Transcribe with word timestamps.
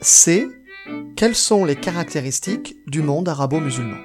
c'est 0.00 0.48
quelles 1.16 1.36
sont 1.36 1.64
les 1.64 1.76
caractéristiques 1.76 2.76
du 2.86 3.02
monde 3.02 3.28
arabo-musulman? 3.28 3.98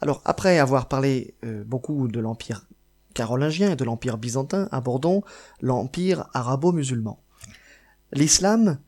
Alors 0.00 0.20
après 0.24 0.58
avoir 0.58 0.88
parlé 0.88 1.34
euh, 1.44 1.64
beaucoup 1.64 2.08
de 2.08 2.20
l'empire 2.20 2.66
carolingien 3.14 3.72
et 3.72 3.76
de 3.76 3.84
l'empire 3.84 4.18
byzantin, 4.18 4.68
abordons 4.70 5.22
l'empire 5.62 6.28
arabo-musulman. 6.34 7.18
L'islam 8.12 8.78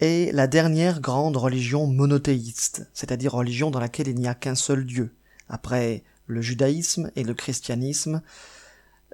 est 0.00 0.34
la 0.34 0.46
dernière 0.46 1.00
grande 1.00 1.36
religion 1.36 1.86
monothéiste, 1.86 2.88
c'est-à-dire 2.92 3.32
religion 3.32 3.70
dans 3.70 3.78
laquelle 3.78 4.08
il 4.08 4.16
n'y 4.16 4.28
a 4.28 4.34
qu'un 4.34 4.54
seul 4.54 4.84
Dieu. 4.84 5.14
Après 5.48 6.02
le 6.26 6.40
judaïsme 6.40 7.10
et 7.14 7.22
le 7.22 7.34
christianisme, 7.34 8.22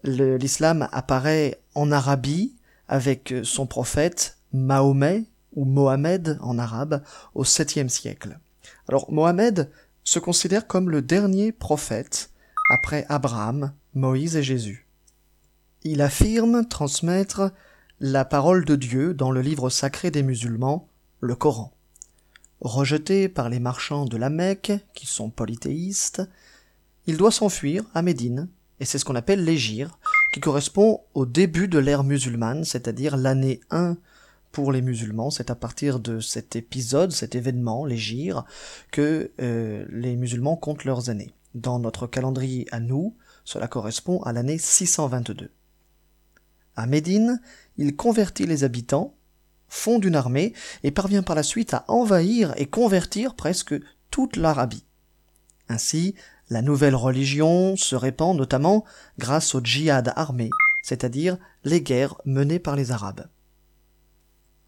l'islam 0.04 0.88
apparaît 0.92 1.60
en 1.74 1.92
Arabie 1.92 2.56
avec 2.88 3.34
son 3.42 3.66
prophète 3.66 4.38
Mahomet 4.52 5.24
ou 5.54 5.64
Mohamed 5.64 6.38
en 6.40 6.58
arabe 6.58 7.02
au 7.34 7.44
7e 7.44 7.88
siècle. 7.88 8.38
Alors 8.88 9.10
Mohamed 9.12 9.70
se 10.04 10.18
considère 10.18 10.66
comme 10.66 10.90
le 10.90 11.02
dernier 11.02 11.52
prophète 11.52 12.30
après 12.70 13.06
Abraham, 13.08 13.72
Moïse 13.94 14.36
et 14.36 14.42
Jésus. 14.42 14.86
Il 15.84 16.00
affirme 16.00 16.66
transmettre 16.66 17.52
la 18.00 18.24
parole 18.24 18.64
de 18.64 18.76
Dieu 18.76 19.14
dans 19.14 19.30
le 19.30 19.40
livre 19.40 19.70
sacré 19.70 20.10
des 20.10 20.22
musulmans, 20.22 20.88
le 21.20 21.34
Coran. 21.34 21.72
Rejeté 22.60 23.28
par 23.28 23.48
les 23.48 23.60
marchands 23.60 24.06
de 24.06 24.16
la 24.16 24.30
Mecque, 24.30 24.72
qui 24.94 25.06
sont 25.06 25.30
polythéistes, 25.30 26.22
il 27.06 27.16
doit 27.16 27.32
s'enfuir 27.32 27.84
à 27.94 28.02
Médine, 28.02 28.48
et 28.80 28.84
c'est 28.84 28.98
ce 28.98 29.04
qu'on 29.04 29.16
appelle 29.16 29.44
l'égir, 29.44 29.98
qui 30.32 30.40
correspond 30.40 31.00
au 31.14 31.26
début 31.26 31.68
de 31.68 31.78
l'ère 31.78 32.04
musulmane, 32.04 32.64
c'est-à-dire 32.64 33.16
l'année 33.16 33.60
1 33.70 33.96
pour 34.52 34.70
les 34.70 34.82
musulmans. 34.82 35.30
C'est 35.30 35.50
à 35.50 35.54
partir 35.54 35.98
de 35.98 36.20
cet 36.20 36.54
épisode, 36.54 37.10
cet 37.10 37.34
événement, 37.34 37.84
l'égir, 37.84 38.44
que 38.90 39.32
euh, 39.40 39.84
les 39.90 40.16
musulmans 40.16 40.56
comptent 40.56 40.84
leurs 40.84 41.10
années. 41.10 41.32
Dans 41.54 41.78
notre 41.78 42.06
calendrier 42.06 42.66
à 42.70 42.80
nous, 42.80 43.16
cela 43.44 43.66
correspond 43.66 44.22
à 44.22 44.32
l'année 44.32 44.58
622. 44.58 45.50
À 46.76 46.86
Médine, 46.86 47.40
il 47.76 47.96
convertit 47.96 48.46
les 48.46 48.64
habitants, 48.64 49.14
fonde 49.68 50.04
une 50.04 50.16
armée 50.16 50.54
et 50.82 50.90
parvient 50.90 51.22
par 51.22 51.36
la 51.36 51.42
suite 51.42 51.74
à 51.74 51.84
envahir 51.88 52.54
et 52.56 52.66
convertir 52.66 53.34
presque 53.34 53.74
toute 54.10 54.36
l'Arabie. 54.36 54.84
Ainsi, 55.68 56.14
la 56.50 56.62
nouvelle 56.62 56.94
religion 56.94 57.76
se 57.76 57.96
répand 57.96 58.36
notamment 58.36 58.84
grâce 59.18 59.54
au 59.54 59.60
djihad 59.62 60.12
armé, 60.16 60.50
c'est-à-dire 60.82 61.38
les 61.64 61.80
guerres 61.80 62.16
menées 62.24 62.58
par 62.58 62.76
les 62.76 62.90
Arabes. 62.90 63.26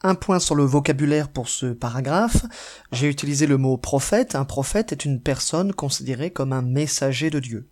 Un 0.06 0.14
point 0.14 0.38
sur 0.38 0.54
le 0.54 0.64
vocabulaire 0.64 1.30
pour 1.30 1.48
ce 1.48 1.64
paragraphe. 1.64 2.44
J'ai 2.92 3.08
utilisé 3.08 3.46
le 3.46 3.56
mot 3.56 3.78
prophète. 3.78 4.34
Un 4.34 4.44
prophète 4.44 4.92
est 4.92 5.06
une 5.06 5.18
personne 5.18 5.72
considérée 5.72 6.30
comme 6.30 6.52
un 6.52 6.60
messager 6.60 7.30
de 7.30 7.40
Dieu. 7.40 7.70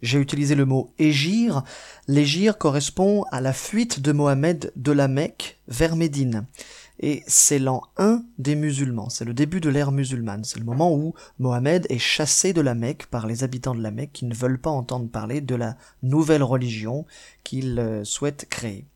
J'ai 0.00 0.18
utilisé 0.18 0.54
le 0.54 0.64
mot 0.64 0.94
égir. 0.98 1.62
L'égir 2.08 2.56
correspond 2.56 3.24
à 3.30 3.42
la 3.42 3.52
fuite 3.52 4.00
de 4.00 4.12
Mohammed 4.12 4.72
de 4.76 4.92
la 4.92 5.08
Mecque 5.08 5.60
vers 5.68 5.94
Médine. 5.94 6.46
Et 7.00 7.22
c'est 7.26 7.58
l'an 7.58 7.82
1 7.98 8.24
des 8.38 8.54
musulmans. 8.54 9.10
C'est 9.10 9.26
le 9.26 9.34
début 9.34 9.60
de 9.60 9.68
l'ère 9.68 9.92
musulmane. 9.92 10.44
C'est 10.44 10.60
le 10.60 10.64
moment 10.64 10.94
où 10.94 11.12
Mohammed 11.38 11.86
est 11.90 11.98
chassé 11.98 12.54
de 12.54 12.62
la 12.62 12.74
Mecque 12.74 13.08
par 13.10 13.26
les 13.26 13.44
habitants 13.44 13.74
de 13.74 13.82
la 13.82 13.90
Mecque 13.90 14.12
qui 14.14 14.24
ne 14.24 14.34
veulent 14.34 14.60
pas 14.60 14.70
entendre 14.70 15.10
parler 15.10 15.42
de 15.42 15.54
la 15.54 15.76
nouvelle 16.02 16.44
religion 16.44 17.04
qu'il 17.42 17.78
euh, 17.78 18.04
souhaite 18.04 18.46
créer. 18.48 18.86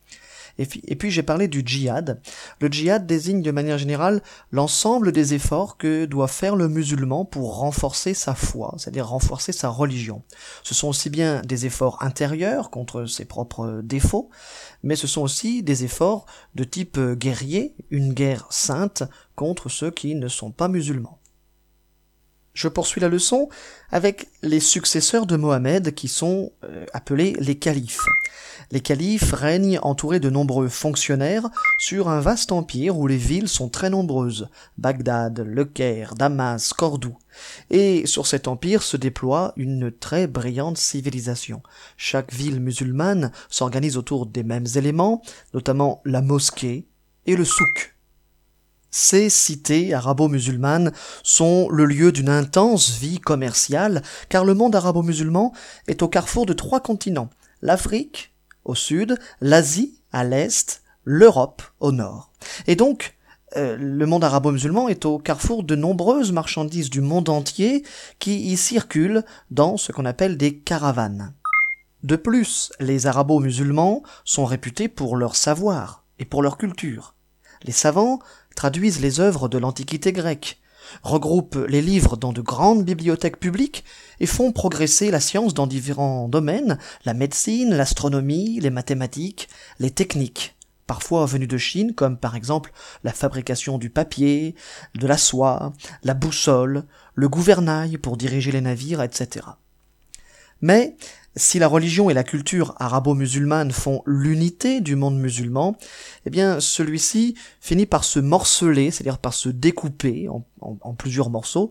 Et 0.58 0.96
puis, 0.96 1.10
j'ai 1.10 1.22
parlé 1.22 1.46
du 1.46 1.62
djihad. 1.64 2.20
Le 2.60 2.68
djihad 2.68 3.06
désigne 3.06 3.42
de 3.42 3.50
manière 3.50 3.78
générale 3.78 4.22
l'ensemble 4.50 5.12
des 5.12 5.34
efforts 5.34 5.76
que 5.76 6.04
doit 6.04 6.28
faire 6.28 6.56
le 6.56 6.68
musulman 6.68 7.24
pour 7.24 7.58
renforcer 7.58 8.12
sa 8.12 8.34
foi, 8.34 8.74
c'est-à-dire 8.76 9.08
renforcer 9.08 9.52
sa 9.52 9.68
religion. 9.68 10.22
Ce 10.64 10.74
sont 10.74 10.88
aussi 10.88 11.10
bien 11.10 11.42
des 11.42 11.66
efforts 11.66 12.02
intérieurs 12.02 12.70
contre 12.70 13.06
ses 13.06 13.24
propres 13.24 13.82
défauts, 13.84 14.30
mais 14.82 14.96
ce 14.96 15.06
sont 15.06 15.22
aussi 15.22 15.62
des 15.62 15.84
efforts 15.84 16.26
de 16.54 16.64
type 16.64 16.98
guerrier, 16.98 17.74
une 17.90 18.12
guerre 18.12 18.46
sainte 18.50 19.04
contre 19.36 19.68
ceux 19.68 19.90
qui 19.90 20.14
ne 20.16 20.28
sont 20.28 20.50
pas 20.50 20.68
musulmans. 20.68 21.18
Je 22.58 22.66
poursuis 22.66 23.00
la 23.00 23.08
leçon 23.08 23.48
avec 23.92 24.26
les 24.42 24.58
successeurs 24.58 25.26
de 25.26 25.36
Mohammed 25.36 25.94
qui 25.94 26.08
sont 26.08 26.50
euh, 26.64 26.86
appelés 26.92 27.36
les 27.38 27.56
califes. 27.56 28.04
Les 28.72 28.80
califes 28.80 29.32
règnent 29.32 29.78
entourés 29.80 30.18
de 30.18 30.28
nombreux 30.28 30.66
fonctionnaires 30.66 31.48
sur 31.78 32.08
un 32.08 32.18
vaste 32.18 32.50
empire 32.50 32.98
où 32.98 33.06
les 33.06 33.16
villes 33.16 33.46
sont 33.46 33.68
très 33.68 33.90
nombreuses. 33.90 34.48
Bagdad, 34.76 35.38
Le 35.38 35.64
Caire, 35.66 36.16
Damas, 36.16 36.72
Cordoue. 36.72 37.16
Et 37.70 38.06
sur 38.06 38.26
cet 38.26 38.48
empire 38.48 38.82
se 38.82 38.96
déploie 38.96 39.52
une 39.54 39.92
très 39.92 40.26
brillante 40.26 40.78
civilisation. 40.78 41.62
Chaque 41.96 42.34
ville 42.34 42.60
musulmane 42.60 43.30
s'organise 43.48 43.96
autour 43.96 44.26
des 44.26 44.42
mêmes 44.42 44.66
éléments, 44.74 45.22
notamment 45.54 46.02
la 46.04 46.22
mosquée 46.22 46.88
et 47.26 47.36
le 47.36 47.44
souk. 47.44 47.97
Ces 48.90 49.28
cités 49.28 49.92
arabo-musulmanes 49.92 50.92
sont 51.22 51.68
le 51.70 51.84
lieu 51.84 52.10
d'une 52.10 52.28
intense 52.28 52.98
vie 52.98 53.20
commerciale, 53.20 54.02
car 54.28 54.44
le 54.44 54.54
monde 54.54 54.74
arabo-musulman 54.74 55.52
est 55.88 56.02
au 56.02 56.08
carrefour 56.08 56.46
de 56.46 56.54
trois 56.54 56.80
continents, 56.80 57.30
l'Afrique, 57.60 58.32
au 58.64 58.74
sud, 58.74 59.18
l'Asie 59.40 60.00
à 60.12 60.24
l'est, 60.24 60.82
l'Europe 61.04 61.62
au 61.80 61.92
nord. 61.92 62.30
Et 62.66 62.76
donc, 62.76 63.16
euh, 63.56 63.76
le 63.78 64.06
monde 64.06 64.24
arabo-musulman 64.24 64.88
est 64.88 65.06
au 65.06 65.18
carrefour 65.18 65.62
de 65.62 65.74
nombreuses 65.74 66.32
marchandises 66.32 66.90
du 66.90 67.00
monde 67.00 67.28
entier 67.28 67.82
qui 68.18 68.40
y 68.52 68.56
circulent 68.56 69.24
dans 69.50 69.76
ce 69.76 69.92
qu'on 69.92 70.04
appelle 70.04 70.36
des 70.36 70.58
caravanes. 70.58 71.34
De 72.02 72.16
plus, 72.16 72.72
les 72.78 73.06
arabo-musulmans 73.06 74.02
sont 74.24 74.44
réputés 74.44 74.88
pour 74.88 75.16
leur 75.16 75.34
savoir 75.34 76.04
et 76.18 76.24
pour 76.24 76.42
leur 76.42 76.58
culture. 76.58 77.14
Les 77.64 77.72
savants 77.72 78.20
traduisent 78.58 79.00
les 79.00 79.20
œuvres 79.20 79.48
de 79.48 79.56
l'Antiquité 79.56 80.12
grecque, 80.12 80.58
regroupent 81.04 81.64
les 81.68 81.80
livres 81.80 82.16
dans 82.16 82.32
de 82.32 82.40
grandes 82.40 82.84
bibliothèques 82.84 83.38
publiques 83.38 83.84
et 84.18 84.26
font 84.26 84.50
progresser 84.50 85.12
la 85.12 85.20
science 85.20 85.54
dans 85.54 85.68
différents 85.68 86.28
domaines, 86.28 86.76
la 87.04 87.14
médecine, 87.14 87.72
l'astronomie, 87.72 88.58
les 88.58 88.70
mathématiques, 88.70 89.48
les 89.78 89.92
techniques, 89.92 90.56
parfois 90.88 91.24
venues 91.24 91.46
de 91.46 91.56
Chine, 91.56 91.94
comme 91.94 92.18
par 92.18 92.34
exemple 92.34 92.72
la 93.04 93.12
fabrication 93.12 93.78
du 93.78 93.90
papier, 93.90 94.56
de 94.96 95.06
la 95.06 95.18
soie, 95.18 95.72
la 96.02 96.14
boussole, 96.14 96.82
le 97.14 97.28
gouvernail 97.28 97.96
pour 97.96 98.16
diriger 98.16 98.50
les 98.50 98.60
navires, 98.60 99.04
etc. 99.04 99.46
Mais 100.62 100.96
si 101.38 101.58
la 101.58 101.68
religion 101.68 102.10
et 102.10 102.14
la 102.14 102.24
culture 102.24 102.74
arabo-musulmane 102.78 103.70
font 103.70 104.02
l'unité 104.06 104.80
du 104.80 104.96
monde 104.96 105.18
musulman, 105.18 105.76
eh 106.26 106.30
bien 106.30 106.60
celui-ci 106.60 107.34
finit 107.60 107.86
par 107.86 108.04
se 108.04 108.18
morceler, 108.18 108.90
c'est-à-dire 108.90 109.18
par 109.18 109.32
se 109.32 109.48
découper 109.48 110.28
en, 110.28 110.94
plusieurs 110.94 111.30
morceaux, 111.30 111.70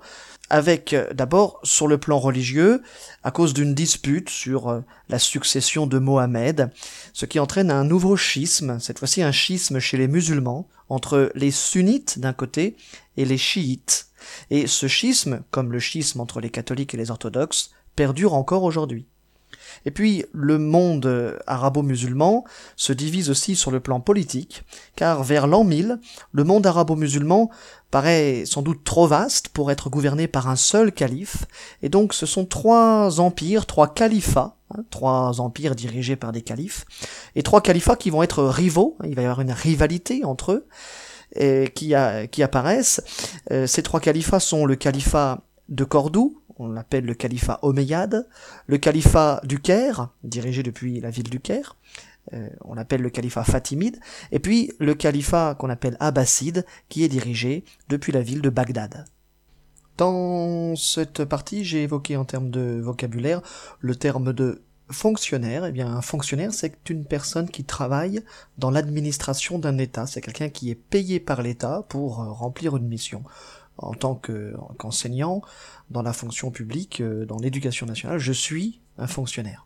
avec 0.49 0.93
euh, 0.93 1.13
d'abord 1.13 1.59
sur 1.63 1.87
le 1.87 1.97
plan 1.97 2.19
religieux, 2.19 2.81
à 3.23 3.31
cause 3.31 3.53
d'une 3.53 3.75
dispute 3.75 4.29
sur 4.29 4.69
euh, 4.69 4.81
la 5.09 5.19
succession 5.19 5.85
de 5.85 5.99
Mohammed, 5.99 6.71
ce 7.13 7.25
qui 7.25 7.39
entraîne 7.39 7.69
un 7.69 7.83
nouveau 7.83 8.15
schisme, 8.15 8.79
cette 8.79 8.99
fois-ci 8.99 9.21
un 9.21 9.33
schisme 9.33 9.79
chez 9.79 9.97
les 9.97 10.07
musulmans, 10.07 10.67
entre 10.89 11.31
les 11.35 11.51
sunnites 11.51 12.19
d'un 12.19 12.33
côté 12.33 12.77
et 13.17 13.25
les 13.25 13.37
chiites. 13.37 14.07
Et 14.49 14.67
ce 14.67 14.87
schisme, 14.87 15.41
comme 15.51 15.73
le 15.73 15.79
schisme 15.79 16.21
entre 16.21 16.39
les 16.39 16.49
catholiques 16.49 16.93
et 16.93 16.97
les 16.97 17.11
orthodoxes, 17.11 17.71
perdure 17.95 18.33
encore 18.33 18.63
aujourd'hui. 18.63 19.05
Et 19.87 19.91
puis 19.91 20.25
le 20.33 20.57
monde 20.57 21.39
arabo-musulman 21.47 22.43
se 22.75 22.91
divise 22.91 23.29
aussi 23.29 23.55
sur 23.55 23.71
le 23.71 23.79
plan 23.79 24.01
politique, 24.01 24.63
car 24.97 25.23
vers 25.23 25.47
l'an 25.47 25.63
1000, 25.63 26.01
le 26.33 26.43
monde 26.43 26.67
arabo-musulman 26.67 27.49
paraît 27.89 28.43
sans 28.45 28.61
doute 28.61 28.83
trop 28.83 29.07
vaste 29.07 29.47
pour 29.47 29.71
être 29.71 29.89
gouverné 29.89 30.27
par 30.27 30.49
un 30.49 30.57
seul 30.57 30.91
calife, 30.91 31.45
et 31.81 31.87
donc 31.87 32.13
ce 32.13 32.25
sont 32.25 32.43
trois 32.43 33.21
empires, 33.21 33.65
trois 33.65 33.93
califats, 33.93 34.57
hein, 34.75 34.83
trois 34.89 35.39
empires 35.39 35.73
dirigés 35.73 36.17
par 36.17 36.33
des 36.33 36.41
califes, 36.41 36.83
et 37.35 37.41
trois 37.41 37.61
califats 37.61 37.95
qui 37.95 38.09
vont 38.09 38.23
être 38.23 38.43
rivaux, 38.43 38.97
il 39.05 39.15
va 39.15 39.21
y 39.21 39.25
avoir 39.25 39.39
une 39.39 39.53
rivalité 39.53 40.25
entre 40.25 40.51
eux, 40.51 40.67
et 41.33 41.71
qui, 41.73 41.93
apparaissent. 41.95 43.01
Euh, 43.51 43.67
ces 43.67 43.83
trois 43.83 44.01
califats 44.01 44.41
sont 44.41 44.65
le 44.65 44.75
califat 44.75 45.39
de 45.69 45.85
Cordoue, 45.85 46.41
on 46.59 46.69
l'appelle 46.69 47.05
le 47.05 47.13
califat 47.13 47.59
omeyyade, 47.61 48.27
le 48.67 48.77
califat 48.77 49.41
du 49.43 49.59
Caire, 49.59 50.09
dirigé 50.23 50.63
depuis 50.63 50.99
la 50.99 51.09
ville 51.09 51.29
du 51.29 51.39
Caire, 51.39 51.75
euh, 52.33 52.49
on 52.65 52.73
l'appelle 52.73 53.01
le 53.01 53.09
califat 53.09 53.43
fatimide, 53.43 53.99
et 54.31 54.39
puis 54.39 54.73
le 54.79 54.95
califat 54.95 55.55
qu'on 55.55 55.69
appelle 55.69 55.97
abbasside, 55.99 56.65
qui 56.89 57.03
est 57.03 57.09
dirigé 57.09 57.63
depuis 57.89 58.11
la 58.11 58.21
ville 58.21 58.41
de 58.41 58.49
Bagdad. 58.49 59.05
Dans 59.97 60.75
cette 60.75 61.25
partie, 61.25 61.63
j'ai 61.63 61.83
évoqué 61.83 62.17
en 62.17 62.25
termes 62.25 62.51
de 62.51 62.79
vocabulaire 62.81 63.41
le 63.79 63.95
terme 63.95 64.33
de 64.33 64.61
fonctionnaire, 64.89 65.65
eh 65.65 65.71
bien 65.71 65.87
un 65.87 66.01
fonctionnaire 66.01 66.53
c'est 66.53 66.89
une 66.89 67.03
personne 67.03 67.49
qui 67.49 67.65
travaille 67.65 68.21
dans 68.57 68.71
l'administration 68.71 69.59
d'un 69.59 69.77
État, 69.77 70.07
c'est 70.07 70.21
quelqu'un 70.21 70.49
qui 70.49 70.69
est 70.69 70.75
payé 70.75 71.19
par 71.19 71.41
l'État 71.41 71.85
pour 71.89 72.21
euh, 72.21 72.31
remplir 72.31 72.77
une 72.77 72.87
mission. 72.87 73.23
En 73.77 73.93
tant 73.93 74.19
qu'enseignant 74.77 75.41
dans 75.89 76.01
la 76.01 76.13
fonction 76.13 76.51
publique, 76.51 77.01
euh, 77.01 77.25
dans 77.25 77.37
l'éducation 77.37 77.85
nationale, 77.85 78.19
je 78.19 78.33
suis 78.33 78.81
un 78.97 79.07
fonctionnaire. 79.07 79.65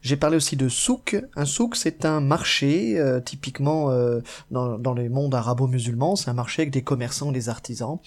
J'ai 0.00 0.16
parlé 0.16 0.36
aussi 0.36 0.56
de 0.56 0.68
souk. 0.68 1.16
Un 1.34 1.46
souk, 1.46 1.76
c'est 1.76 2.04
un 2.04 2.20
marché, 2.20 2.98
euh, 2.98 3.20
typiquement 3.20 3.90
euh, 3.90 4.20
dans, 4.50 4.78
dans 4.78 4.92
les 4.92 5.08
mondes 5.08 5.34
arabo-musulmans, 5.34 6.14
c'est 6.14 6.28
un 6.28 6.34
marché 6.34 6.60
avec 6.62 6.72
des 6.72 6.82
commerçants, 6.82 7.32
des 7.32 7.48
artisans, 7.48 7.98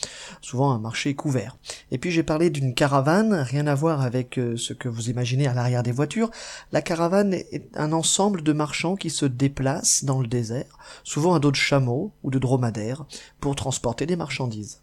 souvent 0.41 0.71
un 0.71 0.77
marché 0.77 1.15
couvert. 1.15 1.57
Et 1.89 1.97
puis 1.97 2.11
j'ai 2.11 2.21
parlé 2.21 2.51
d'une 2.51 2.75
caravane, 2.75 3.33
rien 3.33 3.65
à 3.65 3.73
voir 3.73 4.01
avec 4.01 4.35
ce 4.35 4.73
que 4.73 4.89
vous 4.89 5.09
imaginez 5.09 5.47
à 5.47 5.55
l'arrière 5.55 5.81
des 5.81 5.91
voitures. 5.91 6.29
La 6.71 6.83
caravane 6.83 7.33
est 7.33 7.75
un 7.75 7.91
ensemble 7.93 8.43
de 8.43 8.53
marchands 8.53 8.95
qui 8.95 9.09
se 9.09 9.25
déplacent 9.25 10.03
dans 10.03 10.21
le 10.21 10.27
désert, 10.27 10.77
souvent 11.03 11.33
à 11.33 11.39
dos 11.39 11.51
de 11.51 11.55
chameaux 11.55 12.11
ou 12.21 12.29
de 12.29 12.37
dromadaires, 12.37 13.05
pour 13.39 13.55
transporter 13.55 14.05
des 14.05 14.15
marchandises. 14.15 14.81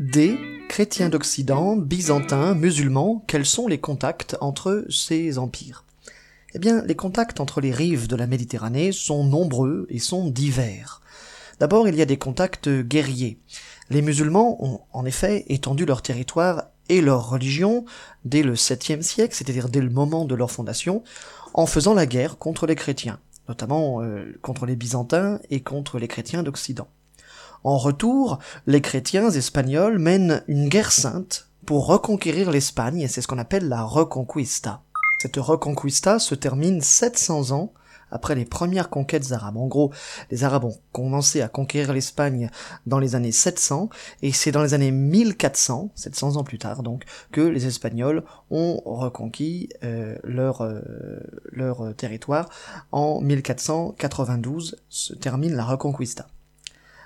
D 0.00 0.38
chrétiens 0.70 1.10
d'Occident, 1.10 1.76
byzantins, 1.76 2.54
musulmans, 2.54 3.22
quels 3.26 3.44
sont 3.44 3.68
les 3.68 3.76
contacts 3.76 4.34
entre 4.40 4.86
ces 4.88 5.36
empires? 5.36 5.84
Eh 6.54 6.58
bien, 6.58 6.82
les 6.86 6.94
contacts 6.94 7.38
entre 7.38 7.60
les 7.60 7.70
rives 7.70 8.08
de 8.08 8.16
la 8.16 8.26
Méditerranée 8.26 8.92
sont 8.92 9.24
nombreux 9.24 9.86
et 9.90 9.98
sont 9.98 10.30
divers. 10.30 11.02
D'abord, 11.58 11.86
il 11.86 11.96
y 11.96 12.00
a 12.00 12.06
des 12.06 12.16
contacts 12.16 12.70
guerriers. 12.70 13.40
Les 13.90 14.00
musulmans 14.00 14.56
ont 14.64 14.80
en 14.94 15.04
effet 15.04 15.44
étendu 15.48 15.84
leur 15.84 16.00
territoire 16.00 16.68
et 16.88 17.02
leur 17.02 17.28
religion 17.28 17.84
dès 18.24 18.42
le 18.42 18.54
7e 18.54 19.02
siècle, 19.02 19.34
c'est-à-dire 19.34 19.68
dès 19.68 19.82
le 19.82 19.90
moment 19.90 20.24
de 20.24 20.34
leur 20.34 20.50
fondation, 20.50 21.02
en 21.52 21.66
faisant 21.66 21.92
la 21.92 22.06
guerre 22.06 22.38
contre 22.38 22.66
les 22.66 22.74
chrétiens, 22.74 23.18
notamment 23.50 24.00
euh, 24.00 24.32
contre 24.40 24.64
les 24.64 24.76
byzantins 24.76 25.40
et 25.50 25.60
contre 25.60 25.98
les 25.98 26.08
chrétiens 26.08 26.42
d'Occident. 26.42 26.88
En 27.62 27.76
retour, 27.76 28.38
les 28.66 28.80
chrétiens 28.80 29.30
espagnols 29.30 29.98
mènent 29.98 30.42
une 30.48 30.68
guerre 30.68 30.92
sainte 30.92 31.48
pour 31.66 31.86
reconquérir 31.86 32.50
l'Espagne, 32.50 33.00
et 33.00 33.08
c'est 33.08 33.20
ce 33.20 33.28
qu'on 33.28 33.38
appelle 33.38 33.68
la 33.68 33.82
Reconquista. 33.82 34.82
Cette 35.20 35.36
Reconquista 35.36 36.18
se 36.18 36.34
termine 36.34 36.80
700 36.80 37.50
ans 37.50 37.74
après 38.10 38.34
les 38.34 38.46
premières 38.46 38.88
conquêtes 38.88 39.32
arabes. 39.32 39.58
En 39.58 39.66
gros, 39.66 39.92
les 40.30 40.42
Arabes 40.42 40.64
ont 40.64 40.76
commencé 40.92 41.42
à 41.42 41.48
conquérir 41.48 41.92
l'Espagne 41.92 42.50
dans 42.86 42.98
les 42.98 43.14
années 43.14 43.30
700, 43.30 43.90
et 44.22 44.32
c'est 44.32 44.52
dans 44.52 44.62
les 44.62 44.72
années 44.72 44.90
1400, 44.90 45.90
700 45.94 46.36
ans 46.36 46.44
plus 46.44 46.58
tard 46.58 46.82
donc, 46.82 47.04
que 47.30 47.42
les 47.42 47.66
Espagnols 47.66 48.24
ont 48.50 48.80
reconquis 48.86 49.68
euh, 49.84 50.16
leur, 50.24 50.62
euh, 50.62 50.80
leur 51.52 51.94
territoire. 51.94 52.48
En 52.90 53.20
1492 53.20 54.76
se 54.88 55.14
termine 55.14 55.54
la 55.54 55.66
Reconquista. 55.66 56.26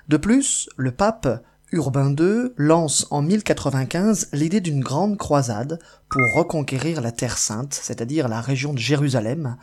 De 0.09 0.17
plus, 0.17 0.69
le 0.77 0.93
pape 0.93 1.45
Urbain 1.73 2.15
II 2.15 2.53
lance 2.57 3.07
en 3.11 3.23
1095 3.23 4.29
l'idée 4.33 4.61
d'une 4.61 4.81
grande 4.81 5.17
croisade 5.17 5.79
pour 6.09 6.23
reconquérir 6.37 7.01
la 7.01 7.11
Terre 7.11 7.39
Sainte, 7.39 7.75
c'est-à-dire 7.75 8.29
la 8.29 8.41
région 8.41 8.73
de 8.73 8.79
Jérusalem, 8.79 9.57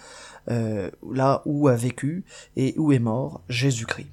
euh, 0.50 0.90
là 1.14 1.42
où 1.46 1.68
a 1.68 1.76
vécu 1.76 2.26
et 2.56 2.74
où 2.78 2.92
est 2.92 3.00
mort 3.00 3.42
Jésus-Christ. 3.50 4.10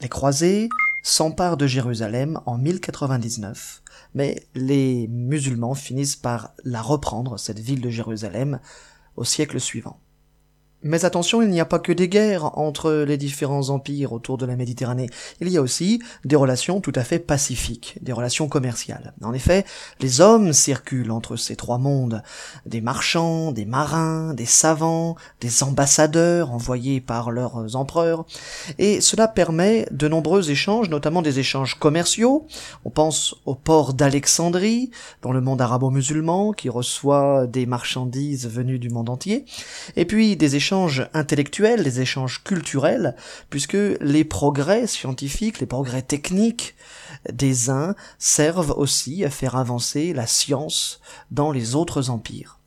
Les 0.00 0.08
croisés 0.08 0.68
s'emparent 1.02 1.56
de 1.56 1.66
Jérusalem 1.66 2.40
en 2.46 2.58
1099, 2.58 3.82
mais 4.14 4.46
les 4.54 5.08
musulmans 5.08 5.74
finissent 5.74 6.16
par 6.16 6.52
la 6.64 6.82
reprendre, 6.82 7.38
cette 7.38 7.58
ville 7.58 7.80
de 7.80 7.90
Jérusalem, 7.90 8.60
au 9.16 9.24
siècle 9.24 9.58
suivant. 9.60 9.98
Mais 10.84 11.06
attention, 11.06 11.40
il 11.40 11.48
n'y 11.48 11.60
a 11.60 11.64
pas 11.64 11.78
que 11.78 11.92
des 11.92 12.10
guerres 12.10 12.58
entre 12.58 12.92
les 12.92 13.16
différents 13.16 13.70
empires 13.70 14.12
autour 14.12 14.36
de 14.36 14.44
la 14.44 14.54
Méditerranée. 14.54 15.08
Il 15.40 15.48
y 15.48 15.56
a 15.56 15.62
aussi 15.62 16.02
des 16.26 16.36
relations 16.36 16.82
tout 16.82 16.92
à 16.94 17.04
fait 17.04 17.18
pacifiques, 17.18 17.96
des 18.02 18.12
relations 18.12 18.48
commerciales. 18.48 19.14
En 19.22 19.32
effet, 19.32 19.64
les 20.00 20.20
hommes 20.20 20.52
circulent 20.52 21.10
entre 21.10 21.36
ces 21.36 21.56
trois 21.56 21.78
mondes. 21.78 22.22
Des 22.66 22.82
marchands, 22.82 23.50
des 23.50 23.64
marins, 23.64 24.34
des 24.34 24.44
savants, 24.44 25.16
des 25.40 25.62
ambassadeurs 25.62 26.50
envoyés 26.50 27.00
par 27.00 27.30
leurs 27.30 27.76
empereurs. 27.76 28.26
Et 28.78 29.00
cela 29.00 29.26
permet 29.26 29.86
de 29.90 30.06
nombreux 30.06 30.50
échanges, 30.50 30.90
notamment 30.90 31.22
des 31.22 31.38
échanges 31.38 31.78
commerciaux. 31.78 32.46
On 32.84 32.90
pense 32.90 33.36
au 33.46 33.54
port 33.54 33.94
d'Alexandrie, 33.94 34.90
dans 35.22 35.32
le 35.32 35.40
monde 35.40 35.62
arabo-musulman, 35.62 36.52
qui 36.52 36.68
reçoit 36.68 37.46
des 37.46 37.64
marchandises 37.64 38.48
venues 38.48 38.78
du 38.78 38.90
monde 38.90 39.08
entier. 39.08 39.46
Et 39.96 40.04
puis 40.04 40.36
des 40.36 40.56
intellectuels, 41.12 41.82
les 41.82 42.00
échanges 42.00 42.42
culturels, 42.42 43.16
puisque 43.50 43.76
les 44.00 44.24
progrès 44.24 44.86
scientifiques, 44.86 45.60
les 45.60 45.66
progrès 45.66 46.02
techniques 46.02 46.74
des 47.32 47.70
uns 47.70 47.94
servent 48.18 48.74
aussi 48.76 49.24
à 49.24 49.30
faire 49.30 49.56
avancer 49.56 50.12
la 50.12 50.26
science 50.26 51.00
dans 51.30 51.52
les 51.52 51.74
autres 51.74 52.10
empires. 52.10 52.58